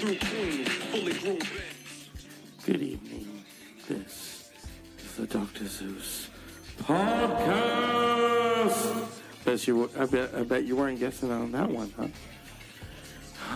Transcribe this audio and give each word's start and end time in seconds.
Good 0.00 0.16
evening. 2.66 3.44
This 3.86 4.50
is 4.98 5.16
the 5.18 5.26
Dr. 5.26 5.66
Zeus 5.66 6.30
podcast. 6.78 8.00
Bet 9.44 9.66
you, 9.68 9.90
I 9.98 10.06
bet, 10.06 10.34
I 10.34 10.42
bet 10.44 10.64
you 10.64 10.76
weren't 10.76 11.00
guessing 11.00 11.30
on 11.30 11.52
that 11.52 11.68
one, 11.68 11.92
huh? 11.98 12.08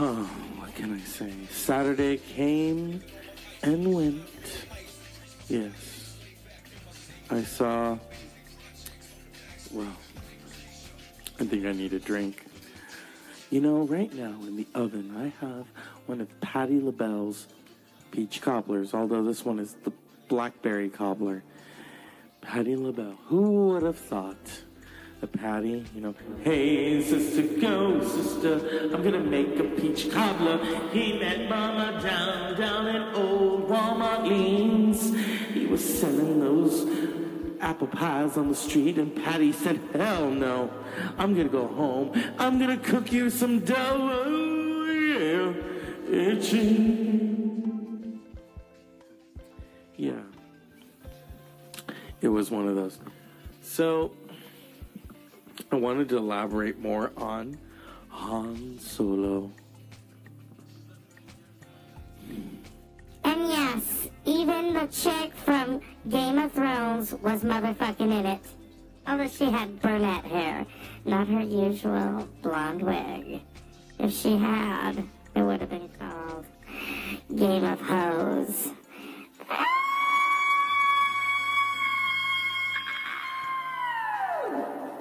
Oh, 0.01 0.25
what 0.59 0.75
can 0.75 0.93
I 0.93 1.01
say? 1.01 1.33
Saturday 1.51 2.19
came 2.19 3.03
and 3.63 3.95
went. 3.95 4.29
Yes, 5.49 6.19
I 7.31 7.43
saw. 7.43 7.99
Well, 9.73 9.97
I 11.41 11.45
think 11.45 11.65
I 11.65 11.73
need 11.73 11.95
a 11.95 12.01
drink. 12.01 12.45
You 13.51 13.61
know, 13.61 13.87
right 13.87 14.13
now 14.13 14.35
in 14.43 14.57
the 14.57 14.67
oven, 14.75 15.15
I 15.17 15.33
have 15.45 15.67
one 16.07 16.21
of 16.21 16.41
Patti 16.41 16.81
LaBelle's 16.81 17.49
peach 18.11 18.41
cobblers, 18.43 18.95
although 18.95 19.23
this 19.23 19.45
one 19.45 19.59
is 19.59 19.75
the 19.85 19.93
blackberry 20.29 20.89
cobbler. 20.89 21.43
Patty 22.41 22.77
LaBelle. 22.77 23.17
Who 23.27 23.69
would 23.69 23.83
have 23.83 23.99
thought 23.99 24.63
that 25.21 25.33
Patti, 25.33 25.85
you 25.95 26.01
know, 26.01 26.15
hey 26.43 27.03
sister, 27.03 27.43
go 27.61 28.03
sister, 28.05 28.91
I'm 28.93 29.03
gonna 29.03 29.21
make 29.21 29.59
a 29.59 29.65
peach 29.65 30.11
cobbler. 30.11 30.59
He 30.93 31.19
met 31.19 31.49
Mama 31.49 32.01
down, 32.03 32.59
down 32.59 32.87
in 32.89 33.03
old 33.15 33.69
Walmart 33.69 34.29
Leans. 34.29 35.15
He 35.55 35.67
was 35.67 35.83
selling 35.83 36.41
those 36.41 36.87
apple 37.61 37.87
pies 37.87 38.37
on 38.37 38.51
the 38.51 38.55
street, 38.55 38.99
and 38.99 39.17
Patti 39.17 39.53
said, 39.53 39.81
hell 39.95 40.31
no, 40.31 40.71
I'm 41.17 41.35
gonna 41.35 41.49
go 41.49 41.67
home. 41.67 42.13
I'm 42.39 42.59
gonna 42.59 42.77
cook 42.77 43.11
you 43.11 43.31
some 43.31 43.61
dough. 43.61 44.44
Yeah. 49.97 50.13
It 52.21 52.29
was 52.29 52.51
one 52.51 52.69
of 52.69 52.75
those. 52.75 52.99
So, 53.63 54.13
I 55.71 55.77
wanted 55.77 56.09
to 56.11 56.17
elaborate 56.17 56.79
more 56.79 57.13
on 57.17 57.59
Han 58.09 58.79
Solo. 58.79 59.51
And 63.25 63.49
yes, 63.49 64.09
even 64.25 64.75
the 64.75 64.87
chick 64.87 65.35
from 65.35 65.81
Game 66.09 66.39
of 66.39 66.53
Thrones 66.53 67.15
was 67.15 67.43
motherfucking 67.43 68.01
in 68.01 68.27
it. 68.27 68.41
Although 69.07 69.29
she 69.29 69.45
had 69.47 69.81
brunette 69.81 70.25
hair, 70.25 70.67
not 71.05 71.29
her 71.29 71.41
usual 71.41 72.29
blonde 72.43 72.83
wig. 72.83 73.43
If 73.99 74.13
she 74.13 74.37
had, 74.37 75.07
it 75.35 75.43
would 75.43 75.61
have 75.61 75.71
been 75.71 75.89
called 75.99 76.24
Game 77.37 77.65
of 77.65 77.81
Hose. 77.81 78.71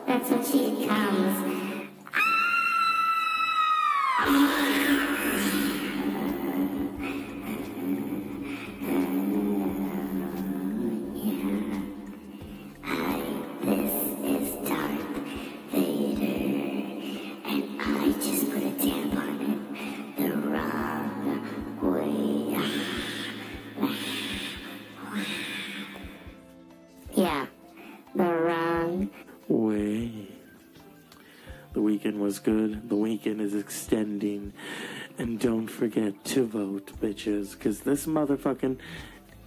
That's 0.07 0.29
when 0.31 0.43
she 0.43 0.87
comes. 0.87 1.62
Was 32.33 32.39
good. 32.39 32.89
The 32.89 32.95
weekend 32.95 33.41
is 33.41 33.53
extending. 33.53 34.53
And 35.19 35.39
don't 35.39 35.67
forget 35.67 36.25
to 36.25 36.47
vote, 36.47 36.91
bitches, 36.99 37.51
because 37.51 37.81
this 37.81 38.07
motherfucking 38.07 38.79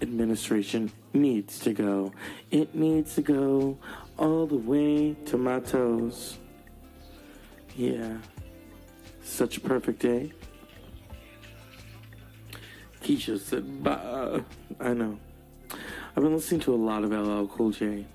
administration 0.01 0.93
needs 1.13 1.59
to 1.61 1.73
go. 1.73 2.13
It 2.53 2.77
needs 2.77 3.17
to 3.17 3.23
go 3.23 3.77
all 4.17 4.47
the 4.47 4.57
way 4.57 5.15
to 5.25 5.37
my 5.37 5.59
toes. 5.59 6.39
Yeah. 7.75 8.19
Such 9.21 9.57
a 9.57 9.61
perfect 9.61 9.99
day. 9.99 10.33
Keisha 13.03 13.41
said, 13.41 13.83
bah. 13.83 14.43
I 14.79 14.93
know. 14.93 15.19
I've 16.17 16.23
been 16.23 16.35
listening 16.35 16.61
to 16.61 16.75
a 16.75 16.77
lot 16.77 17.03
of 17.03 17.11
LL 17.11 17.47
Cool 17.47 17.73
J. 17.73 18.07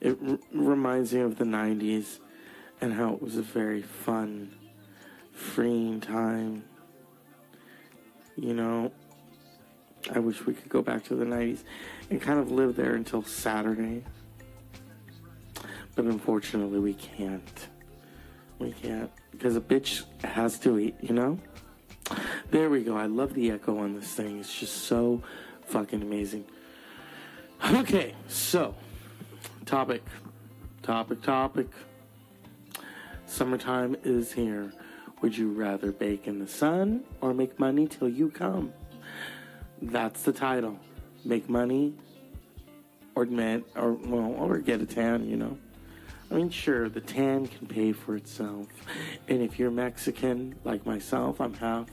It 0.00 0.18
r- 0.26 0.38
reminds 0.54 1.12
me 1.12 1.20
of 1.20 1.36
the 1.36 1.44
90s 1.44 2.18
and 2.80 2.92
how 2.92 3.14
it 3.14 3.22
was 3.22 3.36
a 3.36 3.42
very 3.42 3.82
fun, 3.82 4.54
freeing 5.32 6.00
time. 6.00 6.64
You 8.36 8.54
know, 8.54 8.92
I 10.12 10.18
wish 10.18 10.46
we 10.46 10.54
could 10.54 10.68
go 10.68 10.82
back 10.82 11.04
to 11.04 11.14
the 11.14 11.24
90s 11.24 11.62
and 12.08 12.20
kind 12.20 12.38
of 12.38 12.50
live 12.50 12.76
there 12.76 12.94
until 12.94 13.22
Saturday. 13.22 14.04
But 15.94 16.06
unfortunately, 16.06 16.78
we 16.78 16.94
can't. 16.94 17.68
We 18.58 18.72
can't. 18.72 19.10
Because 19.30 19.56
a 19.56 19.60
bitch 19.60 20.04
has 20.24 20.58
to 20.60 20.78
eat, 20.78 20.96
you 21.00 21.14
know? 21.14 21.38
There 22.50 22.70
we 22.70 22.82
go. 22.82 22.96
I 22.96 23.06
love 23.06 23.34
the 23.34 23.50
echo 23.50 23.78
on 23.78 23.94
this 23.94 24.08
thing. 24.08 24.40
It's 24.40 24.58
just 24.58 24.84
so 24.84 25.22
fucking 25.66 26.02
amazing. 26.02 26.44
Okay, 27.62 28.14
so 28.26 28.74
topic, 29.66 30.02
topic, 30.82 31.22
topic. 31.22 31.68
Summertime 33.30 33.94
is 34.02 34.32
here. 34.32 34.72
Would 35.22 35.38
you 35.38 35.52
rather 35.52 35.92
bake 35.92 36.26
in 36.26 36.40
the 36.40 36.48
sun 36.48 37.04
or 37.20 37.32
make 37.32 37.60
money 37.60 37.86
till 37.86 38.08
you 38.08 38.28
come? 38.28 38.72
That's 39.80 40.24
the 40.24 40.32
title. 40.32 40.80
Make 41.24 41.48
money 41.48 41.94
or 43.14 43.26
man 43.26 43.62
or 43.76 43.92
well 43.92 44.34
or 44.36 44.58
get 44.58 44.80
a 44.80 44.86
tan, 44.86 45.28
you 45.28 45.36
know. 45.36 45.56
I 46.28 46.34
mean 46.34 46.50
sure 46.50 46.88
the 46.88 47.00
tan 47.00 47.46
can 47.46 47.68
pay 47.68 47.92
for 47.92 48.16
itself. 48.16 48.66
And 49.28 49.40
if 49.40 49.60
you're 49.60 49.70
Mexican 49.70 50.56
like 50.64 50.84
myself, 50.84 51.40
I'm 51.40 51.54
half, 51.54 51.86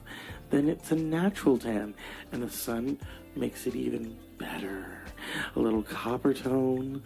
then 0.50 0.70
it's 0.70 0.92
a 0.92 0.96
natural 0.96 1.58
tan. 1.58 1.94
And 2.32 2.44
the 2.44 2.50
sun 2.50 3.00
makes 3.36 3.68
it 3.68 3.76
even 3.76 4.18
better. 4.38 5.02
A 5.56 5.60
little 5.60 5.84
Coppertone, 5.84 7.02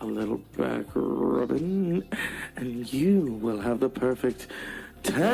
a 0.00 0.06
little 0.06 0.38
back 0.56 0.86
rubbing, 0.94 2.02
and 2.56 2.92
you 2.92 3.38
will 3.42 3.60
have 3.60 3.80
the 3.80 3.88
perfect 3.88 4.46
tan. 5.02 5.24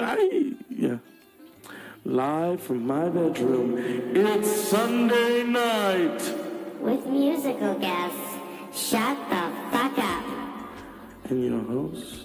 I, 0.00 0.52
yeah. 0.68 0.98
Live 2.04 2.60
from 2.60 2.86
my 2.86 3.08
bedroom, 3.08 3.78
it's 3.78 4.50
Sunday 4.50 5.44
night. 5.44 6.20
with 6.80 7.06
musical 7.06 7.74
guests. 7.78 8.18
Shut 8.74 9.16
the 9.28 9.52
fuck 9.70 9.98
up. 9.98 10.24
And 11.30 11.44
your 11.44 11.60
host 11.60 12.21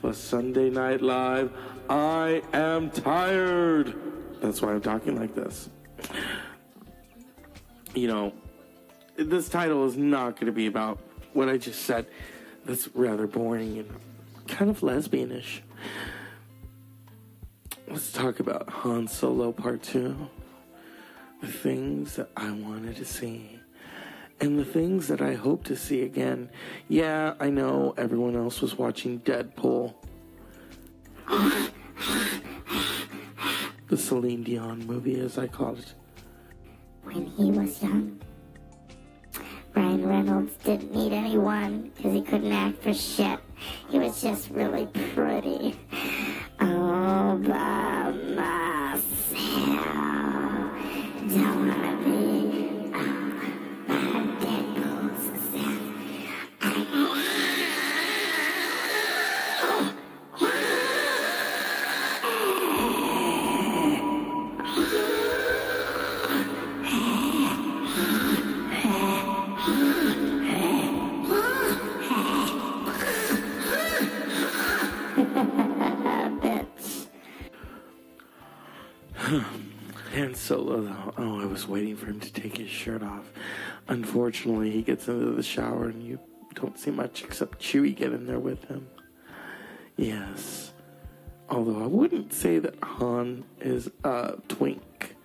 for 0.00 0.12
Sunday 0.12 0.70
Night 0.70 1.02
Live, 1.02 1.52
I 1.88 2.42
am 2.52 2.90
tired. 2.90 3.94
That's 4.40 4.60
why 4.60 4.72
I'm 4.72 4.80
talking 4.80 5.18
like 5.18 5.34
this. 5.34 5.68
You 7.94 8.08
know, 8.08 8.32
this 9.16 9.48
title 9.48 9.86
is 9.86 9.96
not 9.96 10.34
going 10.34 10.46
to 10.46 10.52
be 10.52 10.66
about 10.66 10.98
what 11.32 11.48
I 11.48 11.56
just 11.56 11.82
said. 11.82 12.06
That's 12.64 12.88
rather 12.94 13.26
boring 13.26 13.78
and 13.78 13.90
kind 14.48 14.70
of 14.70 14.80
lesbianish. 14.80 15.60
Let's 17.88 18.12
talk 18.12 18.40
about 18.40 18.68
Han 18.68 19.08
Solo 19.08 19.52
Part 19.52 19.82
2. 19.82 20.28
The 21.40 21.46
things 21.46 22.16
that 22.16 22.30
I 22.36 22.50
wanted 22.50 22.96
to 22.96 23.04
see. 23.04 23.55
And 24.40 24.58
the 24.58 24.64
things 24.64 25.08
that 25.08 25.22
I 25.22 25.34
hope 25.34 25.64
to 25.64 25.76
see 25.76 26.02
again. 26.02 26.50
Yeah, 26.88 27.34
I 27.40 27.48
know 27.48 27.94
everyone 27.96 28.36
else 28.36 28.60
was 28.60 28.76
watching 28.76 29.20
Deadpool. 29.20 29.94
the 33.88 33.96
Celine 33.96 34.42
Dion 34.42 34.86
movie, 34.86 35.18
as 35.20 35.38
I 35.38 35.46
call 35.46 35.76
it. 35.76 35.94
When 37.02 37.26
he 37.26 37.50
was 37.50 37.82
young, 37.82 38.20
Ryan 39.74 40.08
Reynolds 40.08 40.54
didn't 40.64 40.94
need 40.94 41.12
anyone 41.12 41.92
because 41.96 42.12
he 42.12 42.22
couldn't 42.22 42.52
act 42.52 42.82
for 42.82 42.92
shit. 42.92 43.38
He 43.88 43.98
was 43.98 44.20
just 44.20 44.50
really 44.50 44.86
pretty. 45.14 45.78
Oh, 46.60 47.38
by 47.46 47.85
Solo, 80.46 80.80
though, 80.80 81.14
oh, 81.18 81.40
I 81.40 81.44
was 81.44 81.66
waiting 81.66 81.96
for 81.96 82.06
him 82.06 82.20
to 82.20 82.32
take 82.32 82.56
his 82.56 82.70
shirt 82.70 83.02
off. 83.02 83.32
Unfortunately, 83.88 84.70
he 84.70 84.80
gets 84.80 85.08
into 85.08 85.32
the 85.32 85.42
shower 85.42 85.88
and 85.88 86.00
you 86.04 86.20
don't 86.54 86.78
see 86.78 86.92
much 86.92 87.24
except 87.24 87.58
Chewie 87.58 87.96
get 87.96 88.12
in 88.12 88.26
there 88.26 88.38
with 88.38 88.62
him. 88.66 88.86
Yes. 89.96 90.72
Although 91.48 91.82
I 91.82 91.88
wouldn't 91.88 92.32
say 92.32 92.60
that 92.60 92.76
Han 92.80 93.44
is 93.60 93.90
a 94.04 94.34
twink 94.46 95.16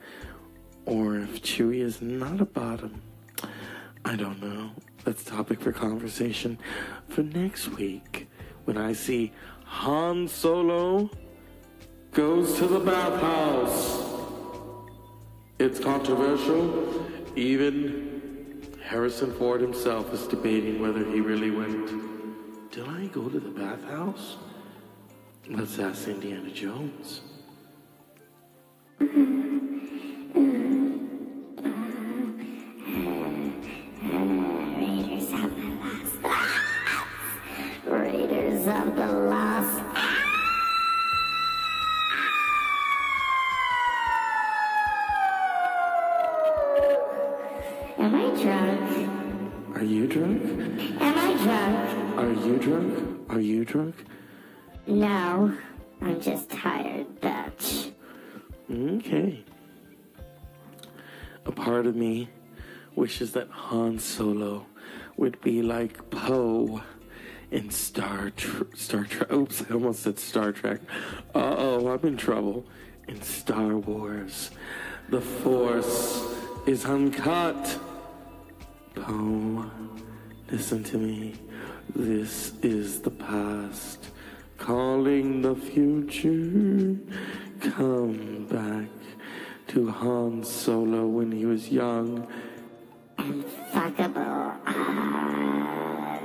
or 0.88 1.18
if 1.20 1.44
Chewie 1.44 1.82
is 1.82 2.02
not 2.02 2.42
a 2.42 2.46
bottom. 2.46 3.04
I 4.04 4.16
don't 4.16 4.42
know. 4.42 4.72
That's 5.04 5.24
topic 5.24 5.62
for 5.62 5.72
conversation 5.72 6.58
for 7.10 7.22
next 7.22 7.68
week 7.68 8.28
when 8.66 8.76
I 8.76 8.94
see 8.94 9.34
Han 9.66 10.28
Solo 10.28 11.12
goes 12.12 12.58
to 12.58 12.66
the 12.66 12.80
bathhouse. 12.80 14.01
It's 15.62 15.80
controversial. 15.80 17.06
Even 17.36 18.74
Harrison 18.84 19.32
Ford 19.32 19.62
himself 19.62 20.12
is 20.12 20.26
debating 20.26 20.82
whether 20.82 21.06
he 21.06 21.22
really 21.22 21.52
went. 21.52 22.72
Did 22.72 22.88
I 22.88 23.06
go 23.06 23.30
to 23.30 23.40
the 23.40 23.52
bathhouse? 23.52 24.38
Let's 25.48 25.78
ask 25.78 26.08
Indiana 26.08 26.50
Jones. 26.50 27.22
wishes 63.12 63.34
that 63.34 63.50
Han 63.50 64.00
Solo 64.00 64.66
would 65.18 65.42
be 65.42 65.62
like 65.62 66.10
Poe 66.12 66.82
in 67.52 67.70
Star 67.70 68.30
Tr- 68.30 68.74
Star 68.74 69.04
Trek. 69.04 69.30
Oops, 69.34 69.66
I 69.70 69.74
almost 69.74 70.04
said 70.04 70.18
Star 70.18 70.54
Trek. 70.54 70.80
Uh 71.36 71.56
oh, 71.58 71.88
I'm 71.90 72.08
in 72.08 72.16
trouble. 72.16 72.66
In 73.10 73.22
Star 73.22 73.76
Wars, 73.76 74.52
the 75.10 75.20
Force 75.20 76.24
is 76.66 76.86
uncut. 76.86 77.78
Poe, 78.96 79.70
listen 80.50 80.82
to 80.86 80.98
me. 80.98 81.36
This 81.94 82.54
is 82.62 83.02
the 83.02 83.12
past 83.12 84.08
calling 84.58 85.42
the 85.42 85.56
future. 85.56 86.96
Come 87.60 88.48
back 88.50 88.88
to 89.68 89.92
Han 89.92 90.46
Solo 90.46 91.08
when 91.08 91.34
he 91.34 91.46
was 91.46 91.68
young. 91.68 92.26
Fuckable. 93.22 94.56
Ah, 94.66 96.20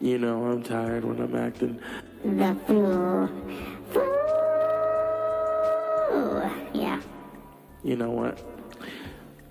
You 0.00 0.18
know, 0.18 0.44
I'm 0.46 0.62
tired 0.62 1.04
when 1.04 1.20
I'm 1.20 1.34
acting. 1.36 1.78
the 2.24 2.56
fool. 2.66 3.28
Fool. 3.92 4.06
Yeah. 6.74 7.00
You 7.82 7.96
know 7.96 8.10
what? 8.10 8.42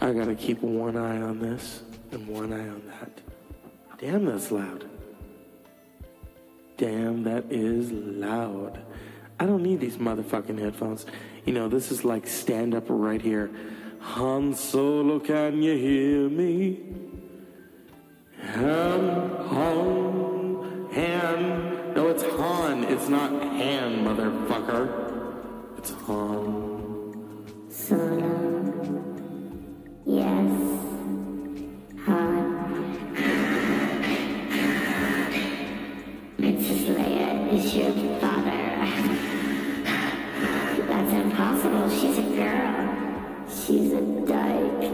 I 0.02 0.12
gotta 0.14 0.36
keep 0.36 0.62
one 0.62 0.96
eye 0.98 1.22
on 1.22 1.40
this 1.40 1.84
and 2.12 2.28
one 2.28 2.54
eye 2.54 2.68
on 2.70 2.82
that. 2.88 3.22
Damn, 4.00 4.26
that's 4.26 4.52
loud. 4.52 4.86
Damn, 6.78 7.24
that 7.24 7.46
is 7.52 7.92
loud. 7.92 8.80
I 9.40 9.46
don't 9.46 9.64
need 9.64 9.80
these 9.82 9.98
motherfucking 9.98 10.60
headphones. 10.60 11.06
You 11.46 11.54
know, 11.54 11.68
this 11.68 11.92
is 11.92 12.06
like 12.06 12.28
stand 12.28 12.74
up 12.76 12.86
right 12.88 13.22
here. 13.22 13.50
Han 14.00 14.54
Solo, 14.54 15.20
can 15.20 15.62
you 15.62 15.78
hear 15.78 16.30
me? 16.30 16.80
Han, 18.42 19.30
Han, 19.50 20.90
Han. 20.94 21.94
No, 21.96 22.08
it's 22.08 22.24
Han. 22.24 22.84
It's 22.86 23.10
not 23.10 23.32
Han, 23.32 24.04
motherfucker. 24.06 25.78
It's 25.78 25.92
Han. 26.06 26.69
She's 43.70 43.94
a 43.94 44.02
dyke. 44.02 44.94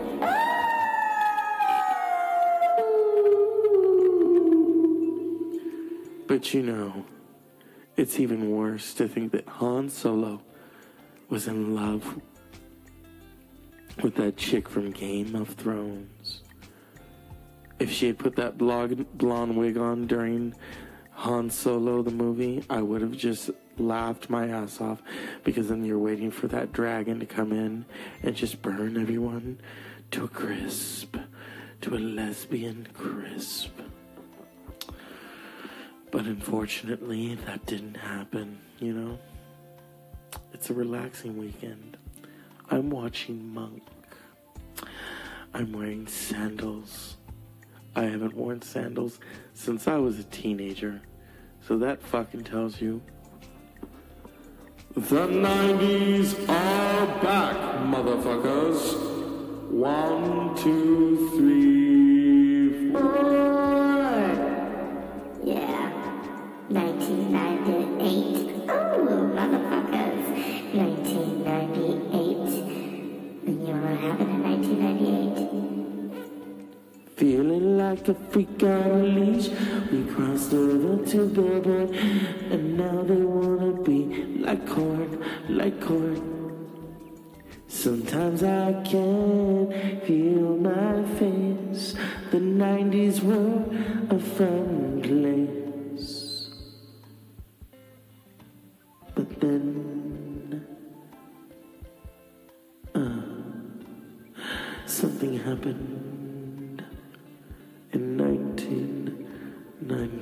But 6.28 6.54
you 6.54 6.62
know, 6.62 7.06
it's 7.96 8.20
even 8.20 8.52
worse 8.52 8.94
to 8.96 9.08
think 9.08 9.32
that 9.32 9.48
Han 9.48 9.88
Solo 9.88 10.42
was 11.30 11.48
in 11.48 11.74
love 11.74 12.20
with 14.04 14.16
that 14.16 14.36
chick 14.36 14.68
from 14.68 14.92
Game 14.92 15.36
of 15.36 15.48
Thrones. 15.52 16.42
If 17.80 17.90
she 17.90 18.08
had 18.08 18.20
put 18.20 18.36
that 18.36 18.58
blonde, 18.58 19.06
blonde 19.18 19.56
wig 19.56 19.78
on 19.78 20.06
during 20.06 20.54
Han 21.12 21.50
Solo 21.50 22.02
the 22.04 22.12
movie, 22.12 22.62
I 22.70 22.82
would 22.82 23.02
have 23.02 23.16
just 23.16 23.52
laughed 23.80 24.30
my 24.30 24.48
ass 24.48 24.80
off 24.82 25.02
because 25.44 25.70
then 25.70 25.84
you're 25.84 26.00
waiting 26.00 26.32
for 26.32 26.48
that 26.48 26.72
dragon 26.72 27.20
to 27.20 27.26
come 27.26 27.52
in 27.52 27.86
and 28.24 28.36
just 28.36 28.62
burn 28.62 28.98
everyone 28.98 29.60
to 30.12 30.24
a 30.24 30.28
crisp, 30.28 31.18
to 31.82 31.96
a 31.96 32.00
lesbian 32.00 32.88
crisp. 32.94 33.72
But 36.12 36.26
unfortunately, 36.26 37.36
that 37.46 37.66
didn't 37.66 37.98
happen, 37.98 38.60
you 38.80 38.94
know? 38.94 39.20
It's 40.54 40.70
a 40.70 40.74
relaxing 40.74 41.38
weekend. 41.38 41.98
I'm 42.72 42.90
watching 42.90 43.54
Monk. 43.54 43.84
I'm 45.54 45.72
wearing 45.74 46.08
sandals. 46.08 47.18
I 47.96 48.04
haven't 48.04 48.34
worn 48.34 48.62
sandals 48.62 49.20
since 49.54 49.88
I 49.88 49.98
was 49.98 50.20
a 50.20 50.24
teenager. 50.24 51.02
So 51.68 51.78
that 51.80 52.02
fucking 52.02 52.44
tells 52.44 52.82
you. 52.82 53.02
The 54.96 55.28
90s 55.28 56.40
are 56.48 57.06
back, 57.22 57.58
motherfuckers. 57.84 58.96
One, 59.70 60.56
two, 60.56 61.30
three, 61.36 62.94
four. 62.94 63.02
Yeah. 65.44 65.92
1998. 66.70 68.70
Oh, 68.70 69.34
motherfuckers. 69.36 70.32
1998. 70.72 73.48
And 73.48 73.68
you 73.68 73.74
know 73.74 73.82
what 73.84 74.00
happened 74.00 74.32
in 74.32 74.44
1998? 74.44 77.18
Feeling 77.18 77.78
like 77.78 78.08
a 78.08 78.14
freak 78.32 78.64
on 78.64 78.70
a 78.70 79.04
leash. 79.04 79.50
We 79.92 80.06
crossed 80.06 80.54
over 80.54 81.06
to 81.06 81.28
Billboard, 81.28 81.90
and 82.50 82.78
now 82.78 83.04
they 83.04 83.22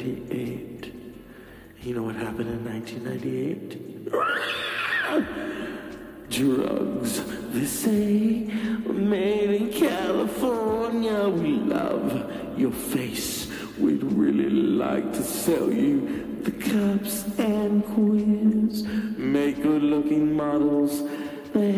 1998. 0.04 0.94
You 1.82 1.96
know 1.96 2.04
what 2.04 2.16
happened 2.16 2.50
in 2.50 2.66
1998? 2.66 4.10
Drugs. 6.30 7.24
They 7.54 7.66
say, 7.66 8.50
made 8.86 9.50
in 9.50 9.72
California. 9.72 11.30
We 11.30 11.52
love 11.56 12.60
your 12.60 12.72
face. 12.72 13.48
We'd 13.80 14.04
really 14.04 14.50
like 14.50 15.14
to 15.14 15.24
sell 15.24 15.72
you 15.72 16.42
the 16.42 16.52
cups 16.52 17.24
and 17.40 17.86
queens. 17.86 18.84
Make 19.18 19.64
good 19.64 19.84
looking 19.84 20.36
models. 20.36 21.02
They 21.54 21.72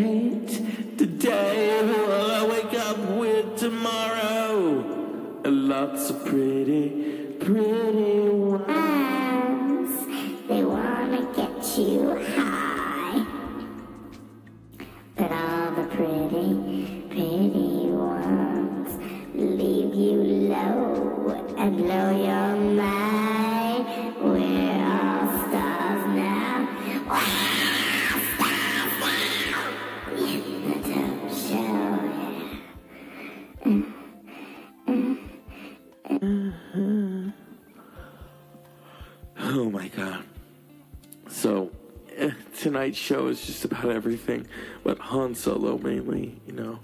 show 42.93 43.27
is 43.27 43.45
just 43.45 43.63
about 43.65 43.85
everything, 43.85 44.47
but 44.83 44.99
Han 44.99 45.33
Solo 45.33 45.77
mainly, 45.77 46.39
you 46.45 46.53
know. 46.53 46.79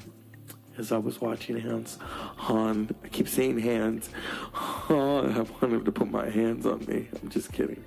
As 0.77 0.93
I 0.93 0.97
was 0.97 1.19
watching 1.19 1.59
hands, 1.59 1.99
Han, 2.01 2.95
I 3.03 3.07
keep 3.09 3.27
saying 3.27 3.59
hands. 3.59 4.09
Han, 4.53 5.31
I 5.31 5.41
wanted 5.41 5.83
to 5.85 5.91
put 5.91 6.09
my 6.09 6.29
hands 6.29 6.65
on 6.65 6.85
me. 6.85 7.09
I'm 7.21 7.29
just 7.29 7.51
kidding. 7.51 7.83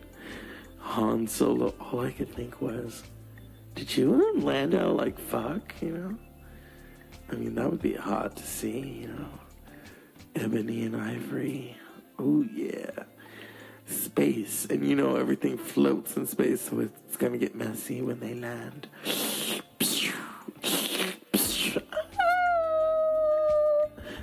Han 0.79 1.27
Solo, 1.27 1.75
all 1.81 2.01
I 2.01 2.13
could 2.13 2.33
think 2.33 2.61
was, 2.61 3.03
did 3.75 3.97
you 3.97 4.35
and 4.35 4.45
Lando 4.45 4.93
like 4.93 5.19
fuck, 5.19 5.75
you 5.81 5.97
know? 5.97 6.19
I 7.33 7.37
mean, 7.37 7.55
that 7.55 7.71
would 7.71 7.83
be 7.83 7.95
hot 7.95 8.37
to 8.37 8.47
see, 8.47 9.01
you 9.03 9.09
know? 9.09 9.29
Ebony 10.37 10.85
and 10.85 10.95
Ivory. 10.95 11.77
Oh, 12.19 12.45
yeah 12.55 12.91
space. 13.87 14.67
And 14.69 14.87
you 14.89 14.95
know, 14.97 15.17
everything 15.17 15.57
floats 15.57 16.17
in 16.17 16.27
space, 16.27 16.63
so 16.63 16.81
it's 16.81 17.17
gonna 17.17 17.39
get 17.39 17.55
messy 17.55 18.01
when 18.03 18.21
they 18.21 18.35
land. 18.35 18.89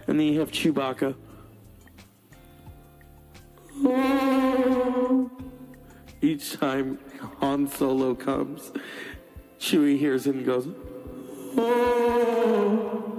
And 0.07 0.19
then 0.19 0.27
you 0.27 0.39
have 0.39 0.51
Chewbacca. 0.51 1.15
Each 6.21 6.53
time 6.53 6.99
Han 7.39 7.67
Solo 7.67 8.13
comes, 8.13 8.71
Chewie 9.59 9.97
hears 9.97 10.27
it 10.27 10.35
and 10.35 10.45
goes, 10.45 10.67
Oh. 11.57 13.10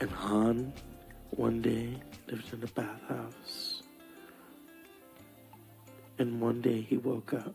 And 0.00 0.10
Han 0.10 0.72
one 1.30 1.60
day 1.60 2.00
lived 2.28 2.52
in 2.52 2.62
a 2.62 2.66
bathhouse. 2.68 3.82
And 6.18 6.40
one 6.40 6.60
day 6.60 6.80
he 6.80 6.96
woke 6.96 7.32
up, 7.32 7.54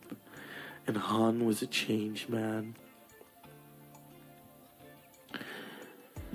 and 0.87 0.95
Han 0.95 1.45
was 1.45 1.61
a 1.61 1.67
changed 1.67 2.29
man. 2.29 2.75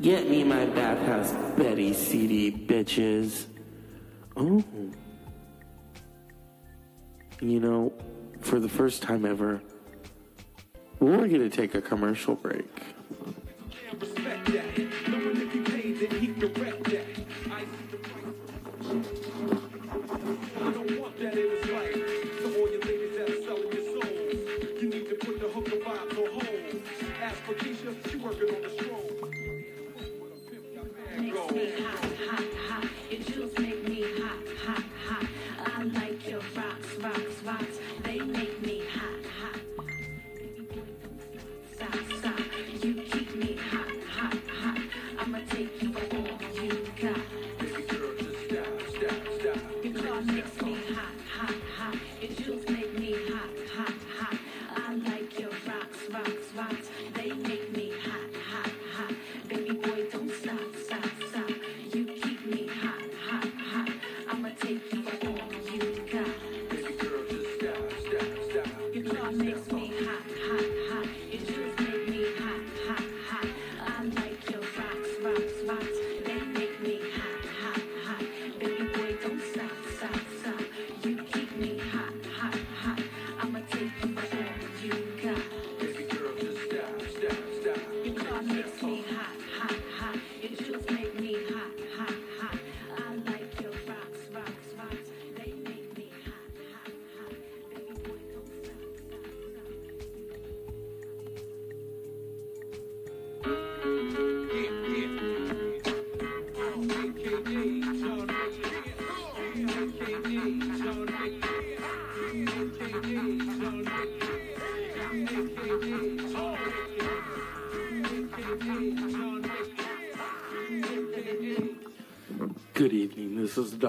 Get 0.01 0.31
me 0.31 0.45
my 0.45 0.65
bathhouse 0.67 1.33
Betty 1.57 1.93
CD, 1.93 2.53
bitches. 2.53 3.47
Oh. 4.37 4.63
You 7.41 7.61
know, 7.61 7.93
for 8.41 8.61
the 8.61 8.69
first 8.69 9.03
time 9.03 9.25
ever, 9.25 9.61
we're 11.01 11.29
going 11.29 11.41
to 11.41 11.51
take 11.51 11.75
a 11.75 11.81
commercial 11.81 12.35
break. 12.35 12.69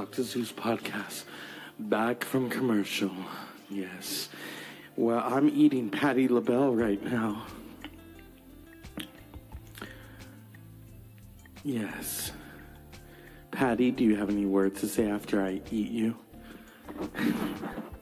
Dr. 0.09 0.23
Zeus 0.23 0.51
podcast. 0.51 1.25
Back 1.77 2.23
from 2.23 2.49
commercial. 2.49 3.11
Yes. 3.69 4.29
Well, 4.95 5.19
I'm 5.23 5.47
eating 5.49 5.91
Patti 5.91 6.27
LaBelle 6.27 6.73
right 6.73 7.03
now. 7.03 7.45
Yes. 11.63 12.31
Patti, 13.51 13.91
do 13.91 14.03
you 14.03 14.15
have 14.15 14.31
any 14.31 14.47
words 14.47 14.79
to 14.79 14.87
say 14.87 15.07
after 15.07 15.45
I 15.45 15.61
eat 15.69 15.91
you? 15.91 16.17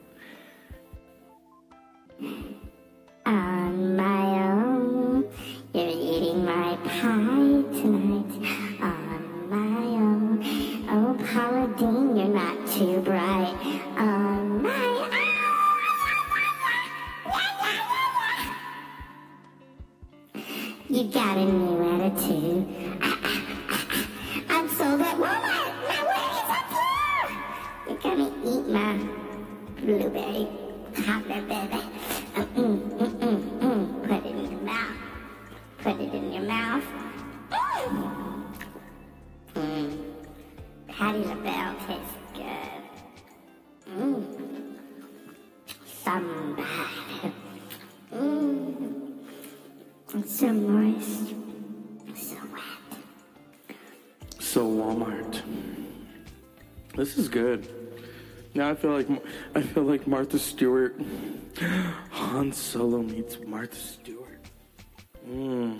This 57.08 57.16
is 57.16 57.28
good. 57.30 57.66
Now 58.52 58.68
I 58.68 58.74
feel 58.74 58.90
like 58.90 59.08
I 59.54 59.62
feel 59.62 59.84
like 59.84 60.06
Martha 60.06 60.38
Stewart. 60.38 61.00
Han 62.10 62.52
Solo 62.52 63.00
meets 63.00 63.38
Martha 63.46 63.74
Stewart. 63.74 64.38
Mmm. 65.26 65.78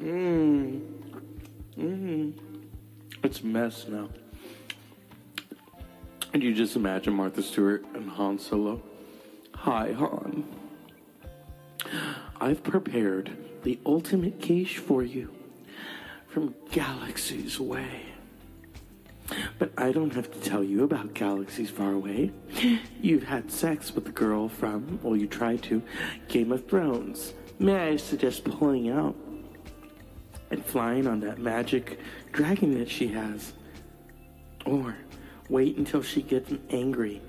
Mmm. 0.00 0.80
Mmm. 1.76 2.32
It's 3.24 3.40
a 3.40 3.46
mess 3.46 3.88
now. 3.88 4.08
And 6.32 6.40
you 6.40 6.54
just 6.54 6.76
imagine 6.76 7.14
Martha 7.14 7.42
Stewart 7.42 7.84
and 7.94 8.08
Han 8.10 8.38
Solo. 8.38 8.80
Hi, 9.56 9.90
Han. 9.90 10.44
I've 12.40 12.62
prepared 12.62 13.36
the 13.64 13.80
ultimate 13.84 14.40
quiche 14.40 14.78
for 14.78 15.02
you 15.02 15.35
from 16.36 16.54
galaxies 16.70 17.58
away. 17.60 18.02
But 19.58 19.72
I 19.78 19.90
don't 19.90 20.12
have 20.12 20.30
to 20.30 20.38
tell 20.40 20.62
you 20.62 20.84
about 20.84 21.14
galaxies 21.14 21.70
far 21.70 21.92
away. 21.92 22.30
You've 23.00 23.22
had 23.22 23.50
sex 23.50 23.94
with 23.94 24.04
the 24.04 24.10
girl 24.10 24.46
from, 24.46 25.00
well, 25.02 25.16
you 25.16 25.28
tried 25.28 25.62
to, 25.62 25.82
Game 26.28 26.52
of 26.52 26.68
Thrones. 26.68 27.32
May 27.58 27.92
I 27.92 27.96
suggest 27.96 28.44
pulling 28.44 28.90
out 28.90 29.16
and 30.50 30.62
flying 30.62 31.06
on 31.06 31.20
that 31.20 31.38
magic 31.38 32.00
dragon 32.32 32.78
that 32.80 32.90
she 32.90 33.08
has? 33.08 33.54
Or 34.66 34.94
wait 35.48 35.78
until 35.78 36.02
she 36.02 36.20
gets 36.20 36.52
angry 36.68 37.22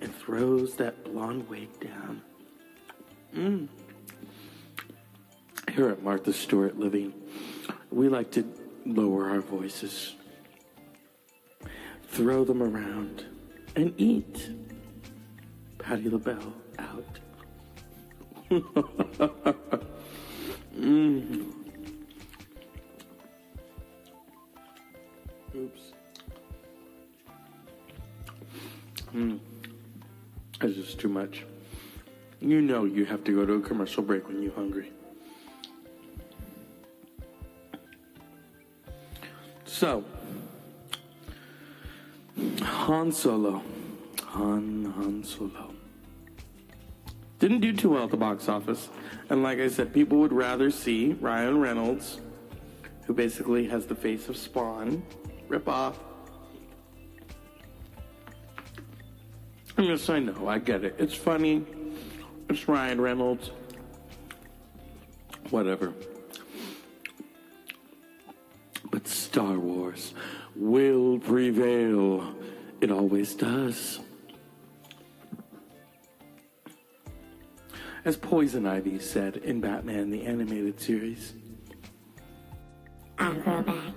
and 0.00 0.14
throws 0.14 0.76
that 0.76 1.04
blonde 1.04 1.46
wig 1.50 1.68
down. 1.78 2.22
Mm. 3.34 3.68
Here 5.74 5.90
at 5.90 6.02
Martha 6.02 6.32
Stewart 6.32 6.78
Living, 6.78 7.12
we 7.96 8.10
like 8.10 8.30
to 8.30 8.44
lower 8.84 9.30
our 9.30 9.40
voices, 9.40 10.14
throw 12.08 12.44
them 12.44 12.62
around, 12.62 13.24
and 13.74 13.94
eat. 13.96 14.50
Patti 15.78 16.10
LaBelle 16.10 16.52
out. 16.78 17.18
mm. 20.76 21.52
Oops. 25.56 25.92
Mm. 29.14 29.38
This 30.60 30.76
just 30.76 31.00
too 31.00 31.08
much. 31.08 31.46
You 32.42 32.60
know 32.60 32.84
you 32.84 33.06
have 33.06 33.24
to 33.24 33.32
go 33.34 33.46
to 33.46 33.54
a 33.54 33.60
commercial 33.60 34.02
break 34.02 34.28
when 34.28 34.42
you're 34.42 34.52
hungry. 34.52 34.92
So, 39.76 40.02
Han 42.62 43.12
Solo. 43.12 43.62
Han, 44.22 44.90
Han 44.96 45.22
Solo. 45.22 45.74
Didn't 47.38 47.60
do 47.60 47.74
too 47.74 47.90
well 47.90 48.04
at 48.04 48.10
the 48.10 48.16
box 48.16 48.48
office. 48.48 48.88
And 49.28 49.42
like 49.42 49.58
I 49.58 49.68
said, 49.68 49.92
people 49.92 50.16
would 50.20 50.32
rather 50.32 50.70
see 50.70 51.12
Ryan 51.20 51.60
Reynolds, 51.60 52.22
who 53.04 53.12
basically 53.12 53.68
has 53.68 53.84
the 53.84 53.94
face 53.94 54.30
of 54.30 54.38
Spawn, 54.38 55.02
rip 55.46 55.68
off. 55.68 55.98
I'm 59.76 59.84
gonna 59.84 59.98
say 59.98 60.20
no, 60.20 60.48
I 60.48 60.58
get 60.58 60.84
it. 60.84 60.94
It's 60.98 61.12
funny. 61.12 61.66
It's 62.48 62.66
Ryan 62.66 62.98
Reynolds. 62.98 63.50
Whatever. 65.50 65.92
Will 70.56 71.18
prevail. 71.18 72.34
It 72.80 72.90
always 72.90 73.34
does. 73.34 74.00
As 78.04 78.16
Poison 78.16 78.66
Ivy 78.66 78.98
said 78.98 79.38
in 79.38 79.60
Batman 79.60 80.10
the 80.10 80.24
Animated 80.24 80.80
Series. 80.80 81.34
I'll 83.18 83.34
grow 83.34 83.62
back. 83.62 83.94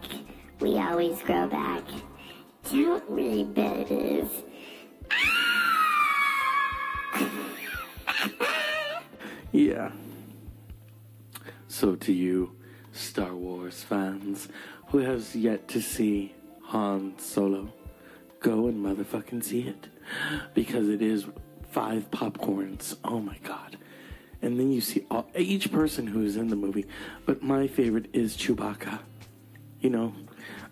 We 0.59 0.79
always 0.79 1.21
grow 1.21 1.47
back. 1.47 1.83
Don't 2.71 3.09
we, 3.11 3.43
babies? 3.43 4.29
Yeah. 9.51 9.91
So 11.67 11.95
to 11.95 12.13
you, 12.13 12.55
Star 12.91 13.33
Wars 13.33 13.83
fans, 13.83 14.47
who 14.87 14.99
has 14.99 15.35
yet 15.35 15.67
to 15.69 15.81
see 15.81 16.35
Han 16.69 17.17
Solo, 17.17 17.73
go 18.39 18.67
and 18.67 18.85
motherfucking 18.85 19.43
see 19.43 19.61
it. 19.61 19.87
Because 20.53 20.87
it 20.87 21.01
is 21.01 21.25
five 21.71 22.11
popcorns. 22.11 22.95
Oh 23.03 23.19
my 23.19 23.37
god. 23.43 23.77
And 24.43 24.59
then 24.59 24.71
you 24.71 24.79
see 24.79 25.05
all, 25.09 25.27
each 25.35 25.71
person 25.71 26.05
who 26.05 26.23
is 26.23 26.37
in 26.37 26.49
the 26.49 26.55
movie. 26.55 26.85
But 27.25 27.41
my 27.41 27.65
favorite 27.65 28.05
is 28.13 28.37
Chewbacca. 28.37 28.99
You 29.81 29.89
know, 29.89 30.13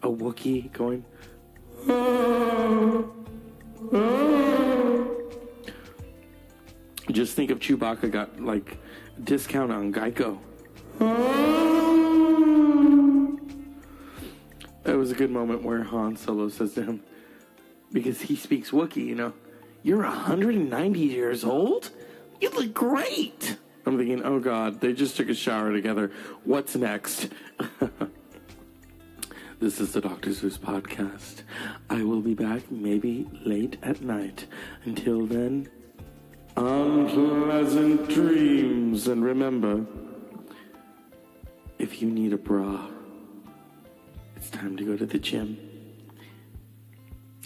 a 0.03 0.07
Wookiee 0.07 0.71
going. 0.71 1.03
Just 7.11 7.35
think 7.35 7.49
if 7.49 7.59
Chewbacca 7.59 8.11
got 8.11 8.39
like 8.39 8.77
discount 9.23 9.71
on 9.71 9.91
Geico. 9.91 11.46
Was 15.07 15.15
a 15.15 15.17
good 15.17 15.31
moment 15.31 15.63
where 15.63 15.83
Han 15.83 16.17
Solo 16.17 16.49
says 16.49 16.73
to 16.73 16.83
him, 16.83 17.01
because 17.93 18.19
he 18.19 18.35
speaks 18.35 18.71
Wookiee, 18.71 19.05
you 19.05 19.15
know, 19.15 19.31
you're 19.81 20.03
190 20.03 20.99
years 20.99 21.45
old? 21.45 21.91
You 22.41 22.49
look 22.49 22.73
great. 22.73 23.55
I'm 23.85 23.97
thinking, 23.97 24.21
oh 24.25 24.41
God, 24.41 24.81
they 24.81 24.91
just 24.91 25.15
took 25.15 25.29
a 25.29 25.33
shower 25.33 25.71
together. 25.71 26.11
What's 26.43 26.75
next? 26.75 27.29
this 29.61 29.79
is 29.79 29.93
the 29.93 30.01
Dr. 30.01 30.33
Zeus 30.33 30.57
podcast. 30.57 31.43
I 31.89 32.03
will 32.03 32.19
be 32.19 32.33
back 32.33 32.69
maybe 32.69 33.29
late 33.45 33.77
at 33.81 34.01
night. 34.01 34.45
Until 34.83 35.25
then, 35.25 35.69
unpleasant 36.57 38.09
dreams. 38.09 39.07
And 39.07 39.23
remember, 39.23 39.85
if 41.79 42.01
you 42.01 42.09
need 42.09 42.33
a 42.33 42.37
bra, 42.37 42.89
it's 44.47 44.55
time 44.55 44.77
to 44.77 44.83
go 44.85 44.95
to 44.95 45.05
the 45.05 45.19
gym. 45.19 45.57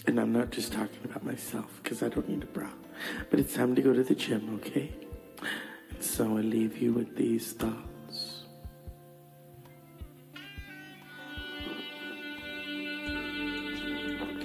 And 0.06 0.20
I'm 0.20 0.32
not 0.32 0.50
just 0.50 0.72
talking 0.72 1.00
about 1.04 1.24
myself 1.24 1.80
because 1.82 2.02
I 2.02 2.08
don't 2.08 2.28
need 2.28 2.44
a 2.44 2.46
bra, 2.46 2.68
but 3.28 3.40
it's 3.40 3.54
time 3.54 3.74
to 3.74 3.82
go 3.82 3.92
to 3.92 4.04
the 4.04 4.14
gym, 4.14 4.54
okay? 4.56 4.92
And 5.90 6.02
so 6.02 6.36
I 6.36 6.42
leave 6.42 6.78
you 6.78 6.92
with 6.92 7.16
these 7.16 7.54
thoughts. 7.54 8.44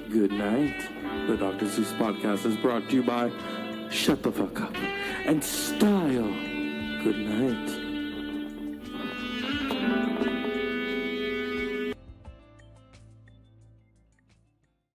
Good 0.10 0.32
night. 0.32 1.28
The 1.28 1.38
Dr. 1.38 1.68
Zeus 1.68 1.92
podcast 1.94 2.46
is 2.46 2.56
brought 2.58 2.90
to 2.90 2.96
you 2.96 3.04
by 3.04 3.32
Shut 3.92 4.24
the 4.24 4.32
Fuck 4.32 4.62
Up 4.62 4.76
and 5.26 5.44
Style. 5.44 6.34
Good 7.04 7.18
night. 7.18 7.87